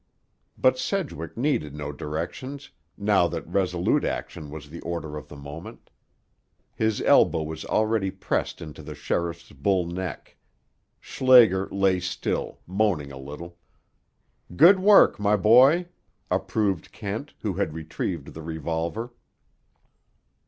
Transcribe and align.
But 0.57 0.79
Sedgwick 0.79 1.37
needed 1.37 1.75
no 1.75 1.91
directions, 1.91 2.71
now 2.97 3.27
that 3.27 3.45
resolute 3.47 4.03
action 4.03 4.49
was 4.49 4.67
the 4.67 4.81
order 4.81 5.15
of 5.15 5.27
the 5.27 5.35
moment. 5.35 5.91
His 6.73 7.03
elbow 7.03 7.43
was 7.43 7.65
already 7.65 8.09
pressed 8.09 8.63
into 8.63 8.81
the 8.81 8.95
sheriff's 8.95 9.51
bull 9.51 9.85
neck. 9.85 10.37
Schlager 10.99 11.69
lay 11.69 11.99
still, 11.99 12.61
moaning 12.65 13.11
a 13.11 13.17
little. 13.19 13.59
"Good 14.55 14.79
work, 14.79 15.19
my 15.19 15.35
boy," 15.35 15.89
approved 16.31 16.91
Kent, 16.91 17.35
who 17.41 17.53
had 17.53 17.73
retrieved 17.75 18.33
the 18.33 18.41
revolver. 18.41 19.13